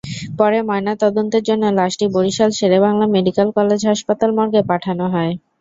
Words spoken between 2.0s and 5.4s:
Barishal Sher-e-Bangla medical college হাসপাতাল মর্গে পাঠানো হয়।